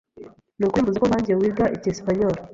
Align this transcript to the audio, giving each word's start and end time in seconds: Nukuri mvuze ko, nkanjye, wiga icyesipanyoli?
Nukuri 0.57 0.83
mvuze 0.83 0.97
ko, 1.01 1.07
nkanjye, 1.09 1.31
wiga 1.39 1.65
icyesipanyoli? 1.75 2.39